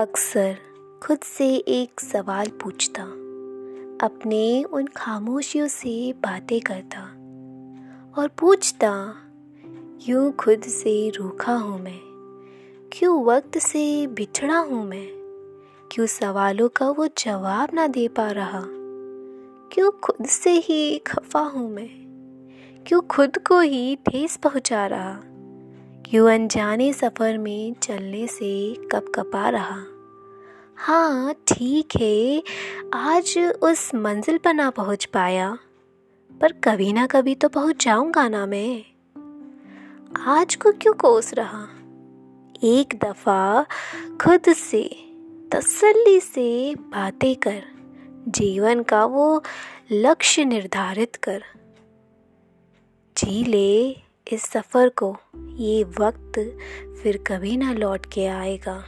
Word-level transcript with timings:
अक्सर 0.00 0.56
खुद 1.02 1.18
से 1.18 1.56
एक 1.56 2.00
सवाल 2.00 2.46
पूछता, 2.46 3.02
अपने 4.06 4.64
उन 4.64 4.86
खामोशियों 4.86 5.68
से 5.68 6.12
बातें 6.12 6.60
करता 6.60 7.00
और 8.22 8.28
पूछता 8.28 9.14
क्यों 10.04 10.32
खुद 10.32 10.62
से 10.62 11.10
रूखा 11.10 11.52
हूँ 11.52 11.80
मैं? 11.80 12.00
क्यों 12.92 13.24
वक्त 13.24 13.58
से 13.58 14.06
बिछड़ा 14.06 14.58
हूँ 14.58 14.86
मैं? 14.86 15.08
क्यों 15.92 16.06
सवालों 16.06 16.68
का 16.68 16.90
वो 16.90 17.06
जवाब 17.06 17.68
ना 17.74 17.86
दे 17.86 18.08
पा 18.08 18.30
रहा? 18.30 18.64
क्यों 19.72 19.90
खुद 19.90 20.26
से 20.26 20.50
ही 20.50 20.98
खफा 20.98 21.40
हूँ 21.40 21.70
मैं? 21.70 21.88
क्यों 22.86 23.00
खुद 23.00 23.38
को 23.38 23.60
ही 23.60 23.96
ठेस 23.96 24.36
पहुँचा 24.36 24.86
रहा? 24.86 25.20
क्यों 26.10 26.30
अनजाने 26.30 26.92
सफ़र 26.92 27.38
में 27.38 27.74
चलने 27.74 28.26
से 28.26 28.74
कप 28.92 29.12
कपा 29.14 29.48
रहा। 29.48 29.76
हाँ 30.76 31.34
ठीक 31.48 31.88
है, 31.96 32.42
आज 32.94 33.38
उस 33.62 33.94
मंजिल 33.94 34.38
पर 34.38 34.54
ना 34.54 34.70
पहुँच 34.70 35.04
पाया, 35.04 35.58
पर 36.40 36.52
कभी 36.52 36.92
ना 36.92 37.06
कभी 37.06 37.34
तो 37.34 37.48
पहुँच 37.48 37.84
जाऊँगा 37.84 38.28
ना 38.28 38.46
मैं। 38.46 38.84
आज 40.26 40.54
को 40.54 40.72
क्यों 40.72 40.94
कोस 40.94 41.34
रहा? 41.34 41.62
एक 42.64 42.98
दफ़ा 43.04 43.66
खुद 44.20 44.52
से, 44.52 44.84
तसल्ली 45.52 46.20
से 46.20 46.74
बातें 46.74 47.36
कर, 47.36 47.62
जीवन 48.28 48.82
का 48.82 49.04
वो 49.04 49.42
लक्ष्य 49.92 50.44
निर्धारित 50.44 51.16
कर। 51.16 51.44
जी 53.16 53.44
ले। 53.44 54.09
इस 54.32 54.42
सफ़र 54.42 54.88
को 54.88 55.16
ये 55.56 55.84
वक्त 55.84 56.38
फिर 57.02 57.24
कभी 57.26 57.56
ना 57.56 57.72
लौट 57.72 58.06
के 58.06 58.26
आएगा। 58.26 58.84